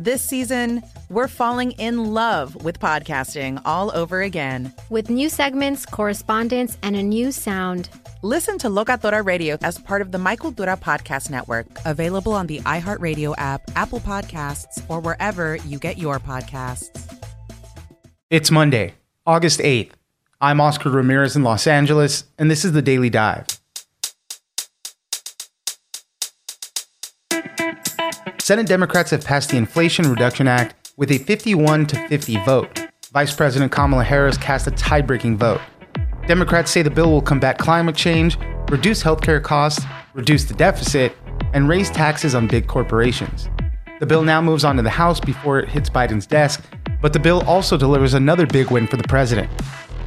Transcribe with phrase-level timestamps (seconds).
[0.00, 4.72] This season, we're falling in love with podcasting all over again.
[4.90, 7.88] With new segments, correspondence, and a new sound.
[8.22, 12.60] Listen to Locatora Radio as part of the My Cultura Podcast Network, available on the
[12.60, 16.90] iHeartRadio app, Apple Podcasts, or wherever you get your podcasts.
[18.30, 18.94] It's Monday,
[19.26, 19.90] August 8th.
[20.40, 23.46] I'm Oscar Ramirez in Los Angeles, and this is the Daily Dive.
[28.48, 32.80] Senate Democrats have passed the Inflation Reduction Act with a 51 to 50 vote.
[33.12, 35.60] Vice President Kamala Harris cast a tie breaking vote.
[36.26, 38.38] Democrats say the bill will combat climate change,
[38.70, 41.14] reduce healthcare costs, reduce the deficit,
[41.52, 43.50] and raise taxes on big corporations.
[44.00, 46.64] The bill now moves on to the House before it hits Biden's desk,
[47.02, 49.50] but the bill also delivers another big win for the president.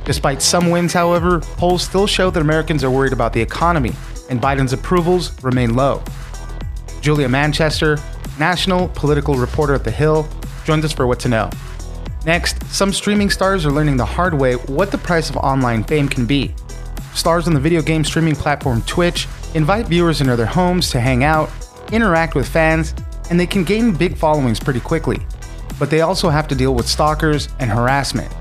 [0.03, 3.93] Despite some wins, however, polls still show that Americans are worried about the economy,
[4.31, 6.03] and Biden's approvals remain low.
[7.01, 7.97] Julia Manchester,
[8.39, 10.27] national political reporter at The Hill,
[10.63, 11.49] joins us for What to Know.
[12.25, 16.07] Next, some streaming stars are learning the hard way what the price of online fame
[16.07, 16.53] can be.
[17.15, 21.23] Stars on the video game streaming platform Twitch invite viewers into their homes to hang
[21.23, 21.49] out,
[21.91, 22.93] interact with fans,
[23.29, 25.19] and they can gain big followings pretty quickly.
[25.79, 28.31] But they also have to deal with stalkers and harassment.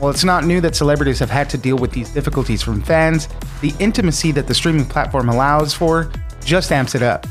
[0.00, 3.28] While it's not new that celebrities have had to deal with these difficulties from fans,
[3.60, 6.10] the intimacy that the streaming platform allows for
[6.44, 7.26] just amps it up.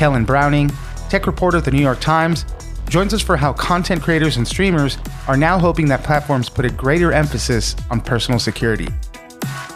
[0.00, 0.70] Kellen Browning,
[1.10, 2.46] tech reporter at the New York Times,
[2.88, 4.96] joins us for how content creators and streamers
[5.28, 8.88] are now hoping that platforms put a greater emphasis on personal security.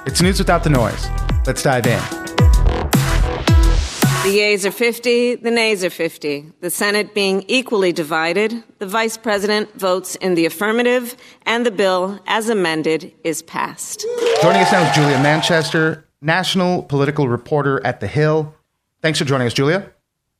[0.06, 1.06] It's news without the noise.
[1.46, 2.00] Let's dive in.
[4.22, 6.52] The yeas are 50, the nays are 50.
[6.62, 12.18] The Senate being equally divided, the Vice President votes in the affirmative, and the bill,
[12.26, 14.06] as amended, is passed.
[14.40, 18.54] Joining us now is Julia Manchester, national political reporter at The Hill.
[19.02, 19.90] Thanks for joining us, Julia.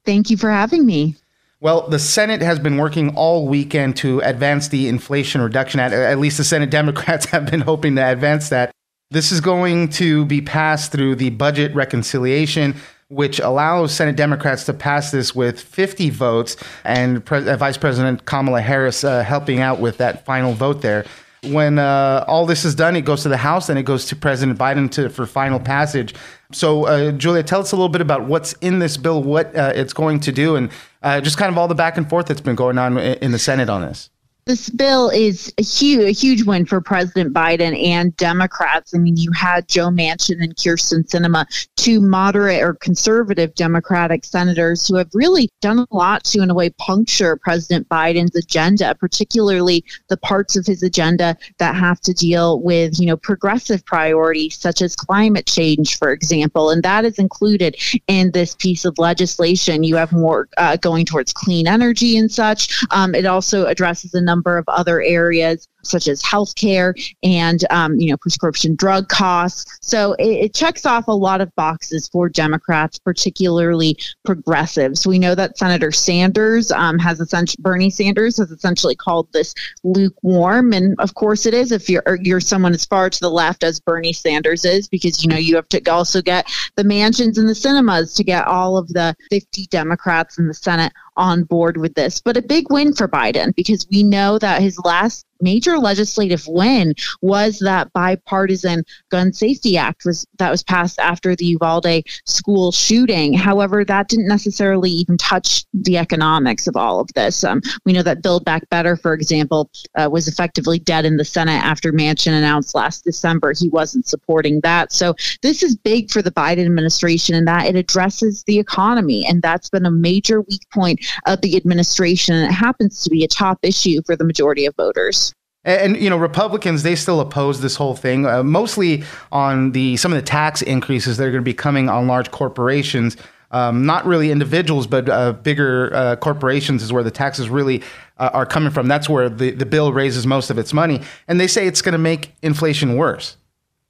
[0.04, 1.16] Thank you for having me.
[1.60, 5.94] Well, the Senate has been working all weekend to advance the Inflation Reduction Act.
[5.94, 8.70] At least the Senate Democrats have been hoping to advance that.
[9.10, 12.75] This is going to be passed through the budget reconciliation,
[13.09, 18.60] which allows Senate Democrats to pass this with 50 votes, and Pre- Vice President Kamala
[18.60, 21.06] Harris uh, helping out with that final vote there.
[21.53, 24.16] When uh, all this is done, it goes to the House, and it goes to
[24.16, 26.15] President Biden to, for final passage.
[26.53, 29.72] So, uh, Julia, tell us a little bit about what's in this bill, what uh,
[29.75, 30.71] it's going to do, and
[31.03, 33.38] uh, just kind of all the back and forth that's been going on in the
[33.38, 34.10] Senate on this
[34.47, 38.94] this bill is a huge, a huge win for President Biden and Democrats.
[38.94, 41.47] I mean, you had Joe Manchin and Kyrsten Sinema,
[41.77, 46.55] two moderate or conservative Democratic senators who have really done a lot to, in a
[46.55, 52.61] way, puncture President Biden's agenda, particularly the parts of his agenda that have to deal
[52.61, 56.69] with, you know, progressive priorities such as climate change, for example.
[56.69, 57.76] And that is included
[58.09, 59.84] in this piece of legislation.
[59.84, 62.84] You have more uh, going towards clean energy and such.
[62.91, 67.99] Um, it also addresses a number number of other areas such as healthcare and um,
[67.99, 69.78] you know prescription drug costs.
[69.81, 75.06] So it, it, checks off a lot of boxes for Democrats, particularly progressives.
[75.06, 80.73] We know that Senator Sanders um, has essentially Bernie Sanders has essentially called this lukewarm,
[80.73, 83.81] and of course it is if you're you're someone as far to the left as
[83.81, 87.55] Bernie Sanders is, because you know you have to also get the Manchins and the
[87.55, 92.21] Sinemas to get all of the 50 Democrats in the Senate on board with this.
[92.21, 96.94] But a big win for Biden because we know that his last major legislative win
[97.20, 103.35] was that bipartisan gun safety act was that was passed after the Uvalde school shooting.
[103.35, 107.44] However, that didn't necessarily even touch the economics of all of this.
[107.44, 111.25] Um, we know that Build Back Better, for example, uh, was effectively dead in the
[111.25, 114.93] Senate after Manchin announced last December he wasn't supporting that.
[114.93, 119.43] So this is big for the Biden administration in that it addresses the economy, and
[119.43, 122.35] that's been a major weak point of the administration.
[122.35, 125.33] And it happens to be a top issue for the majority of voters.
[125.64, 129.02] And, you know, Republicans they still oppose this whole thing, uh, mostly
[129.32, 132.31] on the some of the tax increases that are going to be coming on large
[132.31, 133.16] corporations.
[133.55, 137.82] um, not really individuals, but uh, bigger uh, corporations is where the taxes really
[138.19, 138.88] uh, are coming from.
[138.88, 141.00] That's where the, the bill raises most of its money.
[141.28, 143.37] And they say it's going to make inflation worse.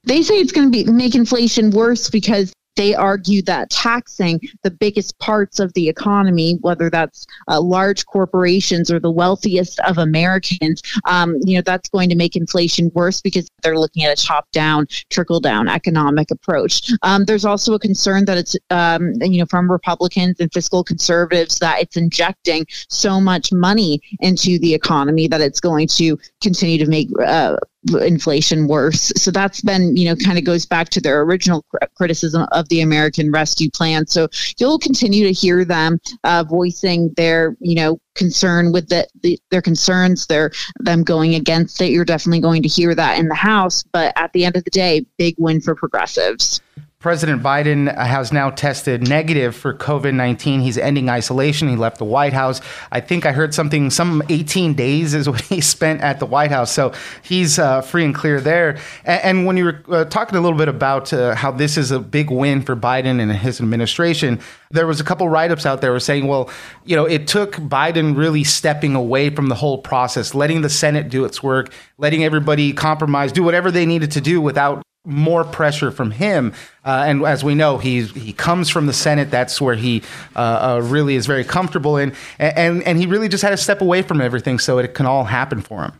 [0.03, 4.71] They say it's going to be make inflation worse because they argue that taxing the
[4.71, 10.81] biggest parts of the economy, whether that's uh, large corporations or the wealthiest of Americans,
[11.05, 14.87] um, you know, that's going to make inflation worse because they're looking at a top-down,
[15.09, 16.91] trickle-down economic approach.
[17.01, 21.59] Um, there's also a concern that it's, um, you know, from Republicans and fiscal conservatives
[21.59, 26.87] that it's injecting so much money into the economy that it's going to continue to
[26.89, 27.55] make uh,
[28.01, 29.11] inflation worse.
[29.15, 32.67] So that's been, you know, kind of goes back to their original cr- criticism of
[32.69, 34.07] the American Rescue Plan.
[34.07, 34.27] So
[34.57, 39.61] you'll continue to hear them uh, voicing their, you know, concern with the, the, their
[39.61, 41.91] concerns, their them going against it.
[41.91, 43.83] You're definitely going to hear that in the House.
[43.83, 46.61] But at the end of the day, big win for progressives.
[46.99, 50.61] President Biden has now tested negative for COVID 19.
[50.61, 51.69] He's ending isolation.
[51.69, 52.61] He left the White House.
[52.91, 56.49] I think I heard something, some 18 days is what he spent at the White
[56.49, 56.71] House.
[56.71, 58.79] So he's uh, free and clear there.
[59.03, 61.91] And, and when you were uh, talking a little bit about uh, how this is
[61.91, 64.39] a big win for Biden and his administration,
[64.71, 66.49] there was a couple write ups out there were saying, well,
[66.85, 71.09] you know, it took Biden really stepping away from the whole process, letting the Senate
[71.09, 75.91] do its work, letting everybody compromise, do whatever they needed to do without more pressure
[75.91, 76.53] from him.
[76.83, 79.31] Uh, and as we know, he he comes from the Senate.
[79.31, 80.03] That's where he
[80.35, 83.81] uh, uh, really is very comfortable in, and and he really just had to step
[83.81, 85.93] away from everything so it can all happen for him.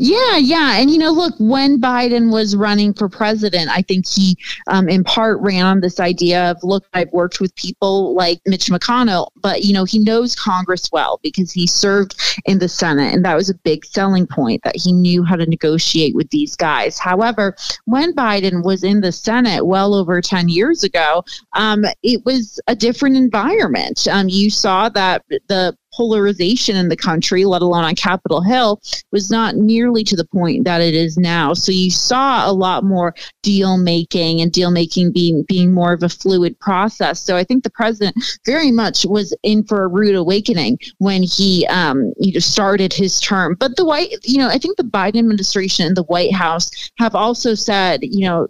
[0.00, 0.78] Yeah, yeah.
[0.78, 4.36] And, you know, look, when Biden was running for president, I think he,
[4.68, 8.66] um, in part, ran on this idea of, look, I've worked with people like Mitch
[8.66, 12.14] McConnell, but, you know, he knows Congress well because he served
[12.44, 13.12] in the Senate.
[13.12, 16.54] And that was a big selling point that he knew how to negotiate with these
[16.54, 16.96] guys.
[16.96, 17.56] However,
[17.86, 21.24] when Biden was in the Senate well over 10 years ago,
[21.54, 24.06] um, it was a different environment.
[24.06, 28.80] Um, you saw that the polarization in the country, let alone on Capitol Hill,
[29.10, 31.52] was not nearly to the point that it is now.
[31.54, 36.04] So you saw a lot more deal making and deal making being being more of
[36.04, 37.20] a fluid process.
[37.20, 38.16] So I think the president
[38.46, 43.18] very much was in for a rude awakening when he um, you know started his
[43.18, 43.56] term.
[43.58, 47.16] But the white, you know, I think the Biden administration and the White House have
[47.16, 48.46] also said, you know,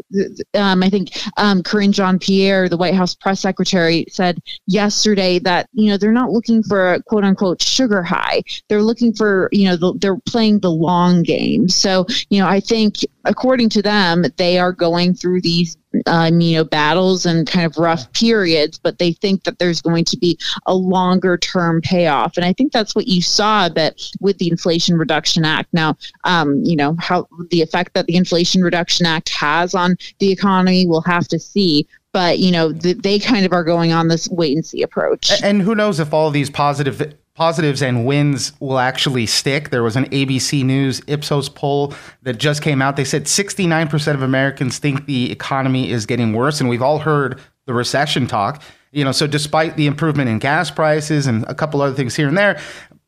[0.52, 5.70] um, I think um, Karine Jean Pierre, the White House press secretary, said yesterday that
[5.72, 8.42] you know they're not looking for a quote unquote sugar high.
[8.68, 11.68] They're looking for, you know, the, they're playing the long game.
[11.68, 15.76] So, you know, I think according to them, they are going through these
[16.06, 20.04] um, you know, battles and kind of rough periods, but they think that there's going
[20.06, 22.36] to be a longer term payoff.
[22.36, 25.72] And I think that's what you saw a bit with the Inflation Reduction Act.
[25.72, 30.30] Now, um, you know, how the effect that the Inflation Reduction Act has on the
[30.30, 34.08] economy, we'll have to see but you know th- they kind of are going on
[34.08, 38.52] this wait and see approach and who knows if all these positive positives and wins
[38.58, 39.70] will actually stick.
[39.70, 42.96] There was an ABC News Ipsos poll that just came out.
[42.96, 47.40] They said 69% of Americans think the economy is getting worse, and we've all heard
[47.66, 48.60] the recession talk.
[48.90, 52.26] You know, so despite the improvement in gas prices and a couple other things here
[52.26, 52.60] and there,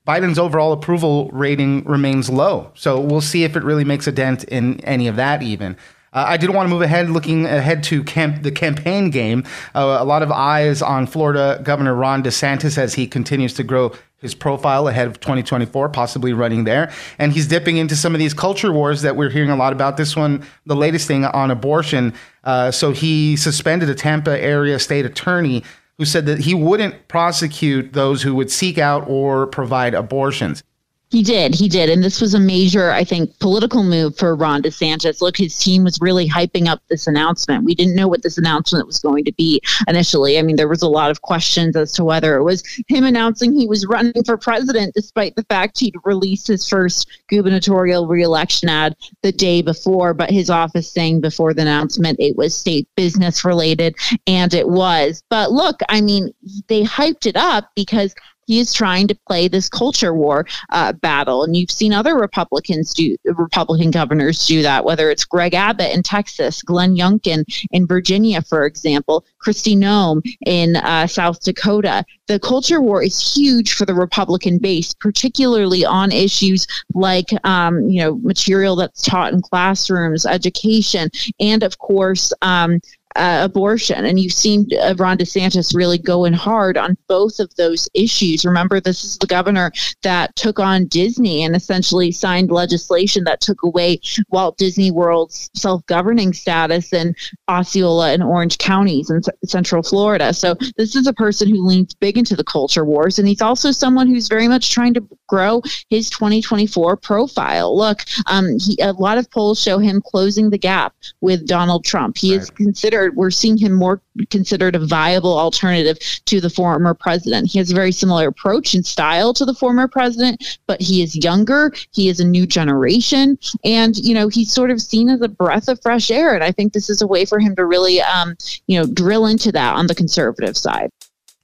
[0.06, 2.70] Biden's overall approval rating remains low.
[2.74, 5.76] So we'll see if it really makes a dent in any of that even.
[6.12, 9.44] Uh, I did want to move ahead, looking ahead to camp, the campaign game.
[9.74, 13.92] Uh, a lot of eyes on Florida Governor Ron DeSantis as he continues to grow
[14.20, 16.92] his profile ahead of 2024, possibly running there.
[17.18, 19.96] And he's dipping into some of these culture wars that we're hearing a lot about.
[19.96, 22.12] This one, the latest thing on abortion.
[22.44, 25.64] Uh, so he suspended a Tampa area state attorney
[25.98, 30.62] who said that he wouldn't prosecute those who would seek out or provide abortions.
[31.10, 31.56] He did.
[31.56, 31.90] He did.
[31.90, 35.20] And this was a major, I think, political move for Ron DeSantis.
[35.20, 37.64] Look, his team was really hyping up this announcement.
[37.64, 40.38] We didn't know what this announcement was going to be initially.
[40.38, 43.52] I mean, there was a lot of questions as to whether it was him announcing
[43.52, 48.94] he was running for president, despite the fact he'd released his first gubernatorial reelection ad
[49.22, 53.96] the day before, but his office saying before the announcement it was state business related,
[54.28, 55.24] and it was.
[55.28, 56.32] But look, I mean,
[56.68, 58.14] they hyped it up because
[58.50, 61.44] he is trying to play this culture war uh, battle.
[61.44, 66.02] And you've seen other Republicans do, Republican governors do that, whether it's Greg Abbott in
[66.02, 72.04] Texas, Glenn Youngkin in Virginia, for example, Kristi Noem in uh, South Dakota.
[72.26, 78.02] The culture war is huge for the Republican base, particularly on issues like, um, you
[78.02, 82.80] know, material that's taught in classrooms, education, and of course, um,
[83.16, 84.04] uh, abortion.
[84.04, 88.44] And you've seen uh, Ron DeSantis really going hard on both of those issues.
[88.44, 93.62] Remember, this is the governor that took on Disney and essentially signed legislation that took
[93.62, 94.00] away
[94.30, 97.14] Walt Disney World's self governing status in
[97.48, 100.32] Osceola and Orange counties in c- Central Florida.
[100.32, 103.18] So this is a person who leans big into the culture wars.
[103.18, 107.76] And he's also someone who's very much trying to grow his 2024 profile.
[107.76, 112.18] Look, um, he, a lot of polls show him closing the gap with Donald Trump.
[112.18, 112.42] He right.
[112.42, 117.50] is considered, we're seeing him more considered a viable alternative to the former president.
[117.50, 121.16] He has a very similar approach and style to the former president, but he is
[121.16, 121.72] younger.
[121.92, 123.38] He is a new generation.
[123.64, 126.34] And, you know, he's sort of seen as a breath of fresh air.
[126.34, 129.26] And I think this is a way for him to really, um, you know, drill
[129.26, 130.90] into that on the conservative side.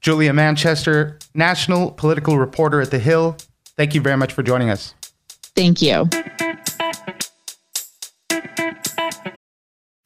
[0.00, 3.36] Julia Manchester, national political reporter at The Hill.
[3.76, 4.94] Thank you very much for joining us.
[5.54, 6.08] Thank you.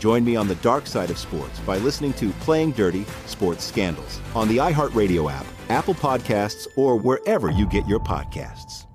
[0.00, 4.18] Join me on the dark side of sports by listening to Playing Dirty Sports Scandals
[4.34, 8.86] on the iHeartRadio app, Apple Podcasts, or wherever you get your podcasts.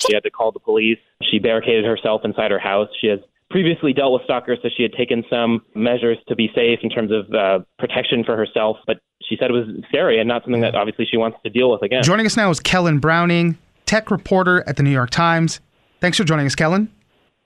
[0.00, 0.98] She had to call the police.
[1.22, 2.88] She barricaded herself inside her house.
[3.00, 6.80] She has previously dealt with stalkers, so she had taken some measures to be safe
[6.82, 8.76] in terms of uh, protection for herself.
[8.88, 11.70] But she said it was scary and not something that obviously she wants to deal
[11.70, 12.02] with again.
[12.02, 13.56] Joining us now is Kellen Browning,
[13.90, 15.58] tech reporter at the New York Times.
[16.00, 16.88] Thanks for joining us, Kellen.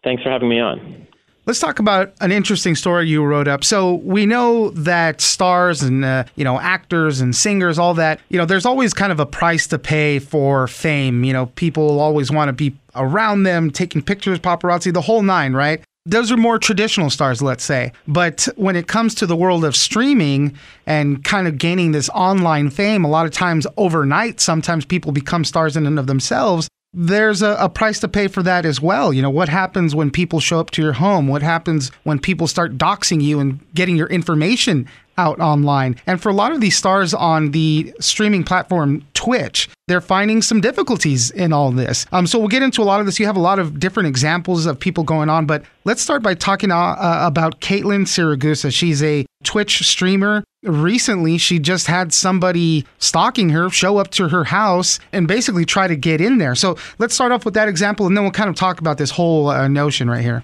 [0.03, 1.07] Thanks for having me on.
[1.47, 3.65] Let's talk about an interesting story you wrote up.
[3.65, 8.37] So we know that stars and uh, you know actors and singers, all that, you
[8.37, 11.25] know, there's always kind of a price to pay for fame.
[11.25, 15.55] You know, people always want to be around them, taking pictures, paparazzi, the whole nine,
[15.55, 15.83] right?
[16.07, 17.93] Those are more traditional stars, let's say.
[18.07, 20.57] But when it comes to the world of streaming
[20.87, 25.45] and kind of gaining this online fame, a lot of times overnight, sometimes people become
[25.45, 26.69] stars in and of themselves.
[26.93, 29.13] There's a, a, price to pay for that as well.
[29.13, 31.27] You know, what happens when people show up to your home?
[31.27, 34.87] What happens when people start doxing you and getting your information
[35.19, 35.97] out online.
[36.07, 40.61] And for a lot of these stars on the streaming platform Twitch, they're finding some
[40.61, 42.07] difficulties in all this.
[42.13, 43.19] Um, so we'll get into a lot of this.
[43.19, 46.35] You have a lot of different examples of people going on, but let's start by
[46.35, 48.73] talking uh, uh about Kaitlyn Siragusa.
[48.73, 50.43] She's a Twitch streamer.
[50.63, 55.87] Recently, she just had somebody stalking her show up to her house and basically try
[55.87, 56.55] to get in there.
[56.55, 59.11] So let's start off with that example, and then we'll kind of talk about this
[59.11, 60.43] whole uh, notion right here.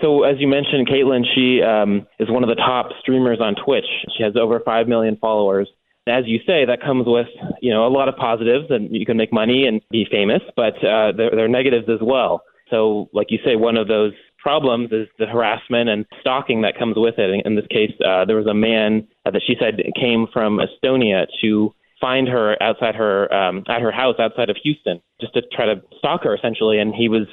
[0.00, 3.84] So, as you mentioned, Kaitlyn, she um, is one of the top streamers on Twitch.
[4.16, 5.68] She has over 5 million followers.
[6.06, 7.26] As you say, that comes with
[7.60, 10.74] you know a lot of positives, and you can make money and be famous, but
[10.84, 12.42] uh, there, there are negatives as well.
[12.70, 16.94] So, like you say, one of those problems is the harassment and stalking that comes
[16.96, 17.44] with it.
[17.44, 21.74] In this case, uh, there was a man that she said came from Estonia to
[22.00, 25.82] find her outside her um, at her house outside of Houston, just to try to
[25.98, 27.26] stalk her essentially, and he was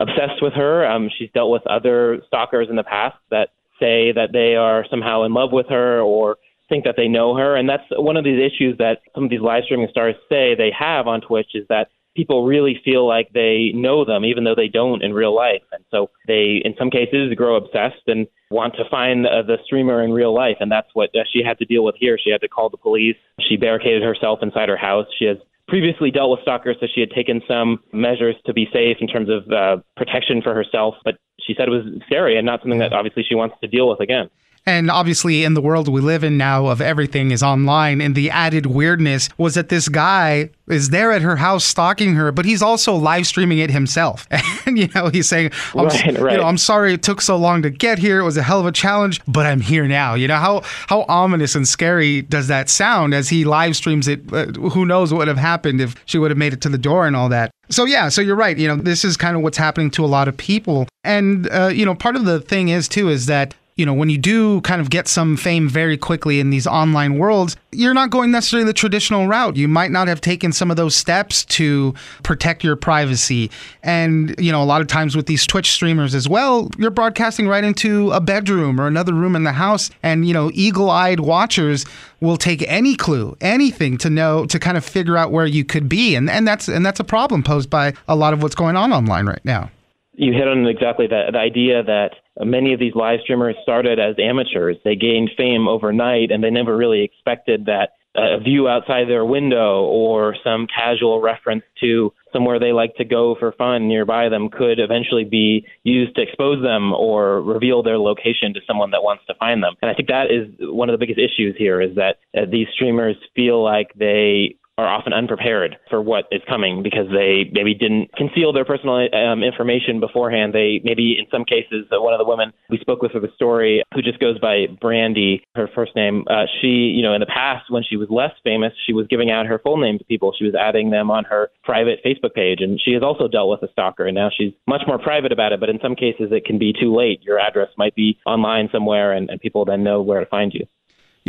[0.00, 0.84] obsessed with her.
[0.86, 5.24] Um, she's dealt with other stalkers in the past that say that they are somehow
[5.24, 6.36] in love with her or
[6.68, 7.56] think that they know her.
[7.56, 10.72] And that's one of these issues that some of these live streaming stars say they
[10.76, 14.68] have on Twitch is that people really feel like they know them, even though they
[14.68, 15.62] don't in real life.
[15.72, 20.02] And so they, in some cases, grow obsessed and want to find uh, the streamer
[20.02, 20.56] in real life.
[20.60, 22.18] And that's what uh, she had to deal with here.
[22.22, 23.16] She had to call the police.
[23.48, 25.06] She barricaded herself inside her house.
[25.18, 25.36] She has
[25.70, 29.30] previously dealt with stalkers, so she had taken some measures to be safe in terms
[29.30, 30.96] of uh, protection for herself.
[31.04, 33.88] But she said it was scary and not something that obviously she wants to deal
[33.88, 34.28] with again.
[34.66, 38.30] And obviously, in the world we live in now, of everything is online, and the
[38.30, 42.62] added weirdness was that this guy is there at her house stalking her, but he's
[42.62, 44.26] also live streaming it himself.
[44.66, 46.32] And you know, he's saying, I'm, right, right.
[46.32, 48.20] You know, I'm sorry it took so long to get here.
[48.20, 50.14] It was a hell of a challenge, but I'm here now.
[50.14, 54.20] You know how how ominous and scary does that sound as he live streams it?
[54.30, 56.78] Uh, who knows what would have happened if she would have made it to the
[56.78, 57.50] door and all that.
[57.70, 58.56] So yeah, so you're right.
[58.56, 61.68] You know, this is kind of what's happening to a lot of people, and uh,
[61.68, 64.60] you know, part of the thing is too is that you know, when you do
[64.60, 68.66] kind of get some fame very quickly in these online worlds, you're not going necessarily
[68.66, 69.56] the traditional route.
[69.56, 73.50] You might not have taken some of those steps to protect your privacy.
[73.82, 77.48] And, you know, a lot of times with these Twitch streamers as well, you're broadcasting
[77.48, 79.90] right into a bedroom or another room in the house.
[80.02, 81.86] And, you know, eagle eyed watchers
[82.20, 85.88] will take any clue, anything to know, to kind of figure out where you could
[85.88, 86.16] be.
[86.16, 88.92] And, and that's and that's a problem posed by a lot of what's going on
[88.92, 89.70] online right now.
[90.16, 92.10] You hit on exactly that the idea that
[92.44, 94.76] many of these live streamers started as amateurs.
[94.84, 99.84] They gained fame overnight, and they never really expected that a view outside their window
[99.84, 104.80] or some casual reference to somewhere they like to go for fun nearby them could
[104.80, 109.34] eventually be used to expose them or reveal their location to someone that wants to
[109.34, 109.74] find them.
[109.80, 112.66] And I think that is one of the biggest issues here is that uh, these
[112.74, 118.10] streamers feel like they are often unprepared for what is coming because they maybe didn't
[118.16, 120.54] conceal their personal um, information beforehand.
[120.54, 123.28] They maybe, in some cases, uh, one of the women we spoke with for the
[123.34, 127.26] story, who just goes by Brandy, her first name, uh, she, you know, in the
[127.26, 130.32] past when she was less famous, she was giving out her full name to people.
[130.36, 133.68] She was adding them on her private Facebook page, and she has also dealt with
[133.68, 134.06] a stalker.
[134.06, 135.60] And now she's much more private about it.
[135.60, 137.22] But in some cases, it can be too late.
[137.22, 140.66] Your address might be online somewhere, and, and people then know where to find you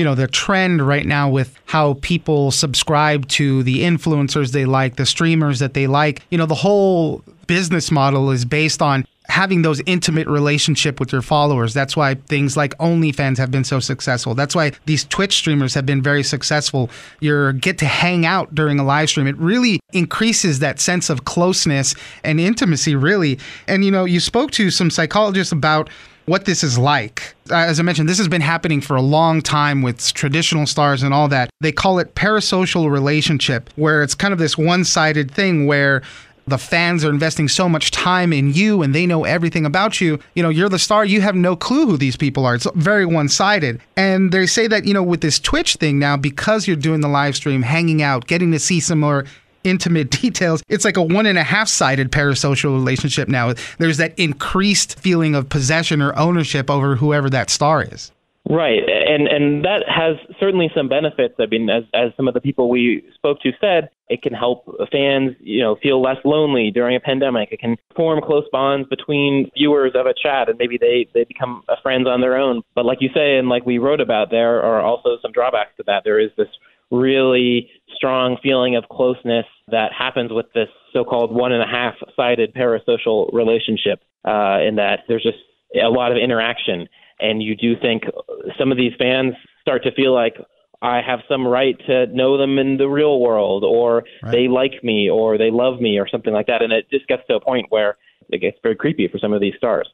[0.01, 4.95] you know the trend right now with how people subscribe to the influencers they like
[4.95, 6.23] the streamers that they like.
[6.31, 11.21] You know the whole business model is based on having those intimate relationship with your
[11.21, 15.73] followers that's why things like OnlyFans have been so successful that's why these Twitch streamers
[15.73, 19.79] have been very successful you get to hang out during a live stream it really
[19.93, 24.91] increases that sense of closeness and intimacy really and you know you spoke to some
[24.91, 25.89] psychologists about
[26.25, 27.35] what this is like.
[27.51, 31.13] As I mentioned, this has been happening for a long time with traditional stars and
[31.13, 31.49] all that.
[31.59, 36.01] They call it parasocial relationship, where it's kind of this one sided thing where
[36.47, 40.19] the fans are investing so much time in you and they know everything about you.
[40.35, 42.55] You know, you're the star, you have no clue who these people are.
[42.55, 43.79] It's very one sided.
[43.95, 47.07] And they say that, you know, with this Twitch thing now, because you're doing the
[47.07, 49.25] live stream, hanging out, getting to see some more
[49.63, 50.63] intimate details.
[50.67, 53.53] It's like a one and a half sided parasocial relationship now.
[53.77, 58.11] There's that increased feeling of possession or ownership over whoever that star is.
[58.51, 61.35] Right, and and that has certainly some benefits.
[61.39, 64.65] I mean, as as some of the people we spoke to said, it can help
[64.91, 67.53] fans, you know, feel less lonely during a pandemic.
[67.53, 71.63] It can form close bonds between viewers of a chat, and maybe they they become
[71.81, 72.61] friends on their own.
[72.75, 75.83] But like you say, and like we wrote about, there are also some drawbacks to
[75.87, 76.01] that.
[76.03, 76.49] There is this
[76.91, 82.53] really strong feeling of closeness that happens with this so-called one and a half sided
[82.53, 85.37] parasocial relationship uh, in that there's just
[85.81, 86.89] a lot of interaction
[87.21, 88.03] and you do think
[88.57, 90.35] some of these fans start to feel like
[90.81, 94.31] I have some right to know them in the real world, or right.
[94.31, 96.63] they like me, or they love me, or something like that.
[96.63, 97.97] And it just gets to a point where
[98.29, 99.87] it gets very creepy for some of these stars.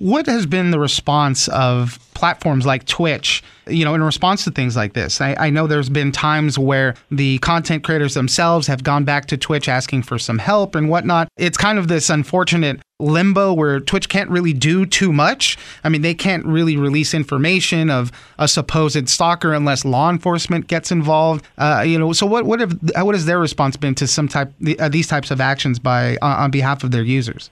[0.00, 4.76] What has been the response of platforms like Twitch, you know, in response to things
[4.76, 5.20] like this?
[5.20, 9.36] I, I, know there's been times where the content creators themselves have gone back to
[9.36, 11.26] Twitch asking for some help and whatnot.
[11.36, 15.58] It's kind of this unfortunate limbo where Twitch can't really do too much.
[15.82, 20.92] I mean, they can't really release information of a supposed stalker unless law enforcement gets
[20.92, 21.44] involved.
[21.58, 24.52] Uh, you know, so what what have what has their response been to some type
[24.78, 27.50] uh, these types of actions by uh, on behalf of their users?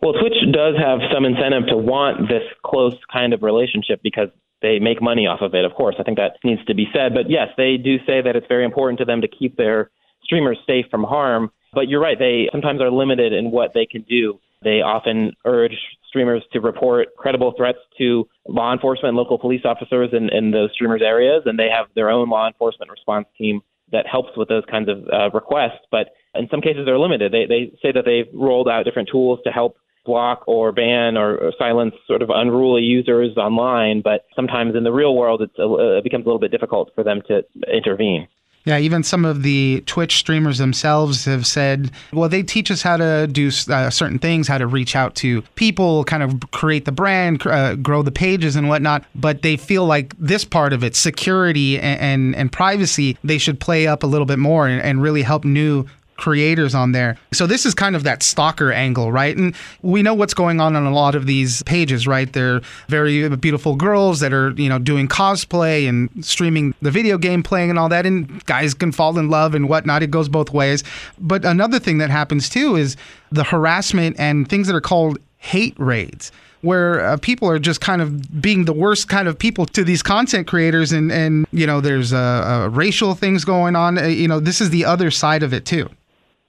[0.00, 4.28] Well, Twitch does have some incentive to want this close kind of relationship because
[4.62, 5.64] they make money off of it.
[5.64, 7.14] Of course, I think that needs to be said.
[7.14, 9.90] But yes, they do say that it's very important to them to keep their
[10.22, 11.50] streamers safe from harm.
[11.72, 14.40] But you're right, they sometimes are limited in what they can do.
[14.62, 15.76] They often urge
[16.08, 20.70] streamers to report credible threats to law enforcement and local police officers in, in those
[20.72, 23.60] streamers' areas, and they have their own law enforcement response team
[23.92, 25.86] that helps with those kinds of uh, requests.
[25.90, 27.32] But in some cases, they're limited.
[27.32, 29.76] They, they say that they've rolled out different tools to help
[30.08, 35.14] block or ban or, silence sort of unruly users online, but sometimes in the real
[35.14, 38.26] world a, it becomes a little bit difficult for them to intervene.
[38.64, 42.98] Yeah, even some of the Twitch streamers themselves have said, well, they teach us how
[42.98, 46.92] to do uh, certain things, how to reach out to people, kind of create the
[46.92, 49.04] brand, uh, grow the pages and whatnot.
[49.14, 53.58] But they feel like this part of it, security and, and, and privacy, they should
[53.58, 55.86] play up a little bit more and, and really help new
[56.18, 57.16] creators on there.
[57.32, 59.34] So this is kind of that stalker angle, right?
[59.34, 62.30] And we know what's going on on a lot of these pages, right?
[62.30, 67.42] They're very beautiful girls that are, you know, doing cosplay and streaming the video game
[67.42, 68.04] playing and all that.
[68.04, 70.02] And guys can fall in love and whatnot.
[70.02, 70.84] It goes both ways.
[71.18, 72.96] But another thing that happens too is
[73.30, 78.02] the harassment and things that are called hate raids where uh, people are just kind
[78.02, 81.80] of being the worst kind of people to these content creators and and you know
[81.80, 85.44] there's uh, uh, racial things going on uh, you know this is the other side
[85.44, 85.88] of it too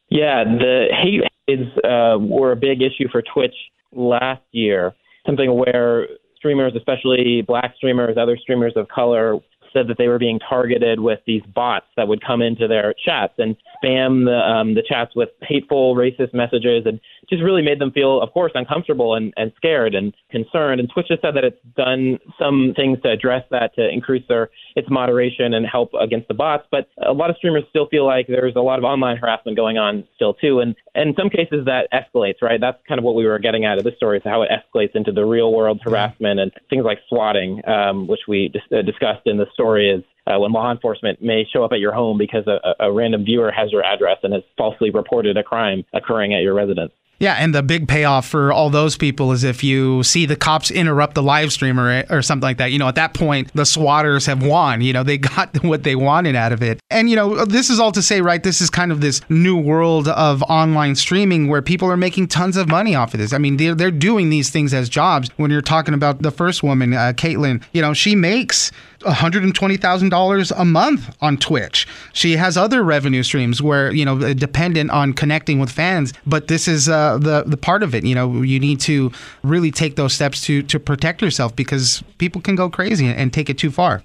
[0.10, 3.56] yeah, the hate raids uh, were a big issue for Twitch
[3.91, 4.93] last year.
[5.26, 9.39] Something where streamers, especially black streamers, other streamers of color,
[9.74, 13.34] said that they were being targeted with these bots that would come into their chats
[13.38, 17.91] and spam the um, the chats with hateful, racist messages, and just really made them
[17.91, 20.79] feel, of course, uncomfortable and, and scared and concerned.
[20.79, 24.49] And Twitch has said that it's done some things to address that to increase their
[24.75, 26.65] its moderation and help against the bots.
[26.71, 29.77] But a lot of streamers still feel like there's a lot of online harassment going
[29.77, 32.41] on still too, and, and in some cases that escalates.
[32.41, 34.49] Right, that's kind of what we were getting at of this story, is how it
[34.49, 38.81] escalates into the real world harassment and things like swatting, um, which we dis- uh,
[38.81, 39.89] discussed in the story.
[39.89, 43.25] Is uh, when law enforcement may show up at your home because a, a random
[43.25, 46.91] viewer has your address and has falsely reported a crime occurring at your residence.
[47.19, 50.71] Yeah, and the big payoff for all those people is if you see the cops
[50.71, 52.71] interrupt the live stream or, or something like that.
[52.71, 54.82] You know, at that point, the swatters have won.
[54.82, 56.79] You know, they got what they wanted out of it.
[56.89, 59.58] And, you know, this is all to say, right, this is kind of this new
[59.58, 63.34] world of online streaming where people are making tons of money off of this.
[63.34, 65.29] I mean, they're, they're doing these things as jobs.
[65.36, 70.65] When you're talking about the first woman, uh, Kaitlyn, you know, she makes $120,000 a
[70.65, 71.88] month on Twitch.
[72.13, 76.67] She has other revenue streams where, you know, dependent on connecting with fans, but this
[76.67, 79.12] is uh, the the part of it, you know, you need to
[79.43, 83.49] really take those steps to to protect yourself because people can go crazy and take
[83.49, 84.03] it too far.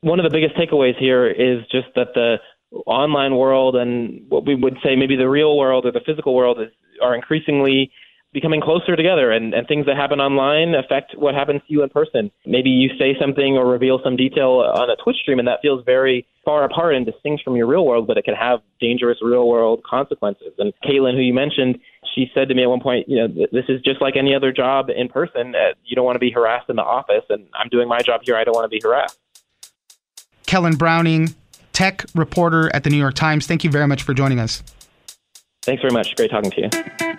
[0.00, 2.36] One of the biggest takeaways here is just that the
[2.86, 6.60] online world and what we would say maybe the real world or the physical world
[6.60, 6.68] is,
[7.02, 7.90] are increasingly
[8.32, 11.88] becoming closer together and, and things that happen online affect what happens to you in
[11.88, 12.30] person.
[12.44, 15.82] Maybe you say something or reveal some detail on a Twitch stream and that feels
[15.84, 19.48] very far apart and distinct from your real world, but it can have dangerous real
[19.48, 20.52] world consequences.
[20.58, 21.78] And Kaitlyn, who you mentioned,
[22.14, 24.52] she said to me at one point, you know, this is just like any other
[24.52, 25.54] job in person.
[25.54, 28.22] Uh, you don't want to be harassed in the office, and I'm doing my job
[28.24, 28.36] here.
[28.36, 29.18] I don't want to be harassed.
[30.46, 31.34] Kellen Browning,
[31.72, 33.46] tech reporter at the New York Times.
[33.46, 34.62] Thank you very much for joining us.
[35.62, 36.16] Thanks very much.
[36.16, 37.18] Great talking to you.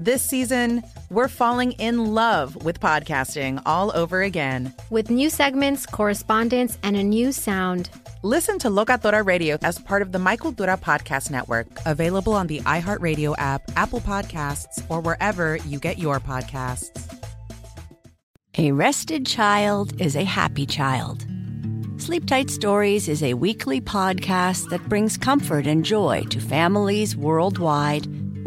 [0.00, 4.72] This season, we're falling in love with podcasting all over again.
[4.90, 7.90] With new segments, correspondence, and a new sound.
[8.22, 12.60] Listen to Locatora Radio as part of the My Cultura Podcast Network, available on the
[12.60, 16.90] iHeartRadio app, Apple Podcasts, or wherever you get your podcasts.
[18.56, 21.26] A rested child is a happy child.
[21.96, 28.06] Sleep Tight Stories is a weekly podcast that brings comfort and joy to families worldwide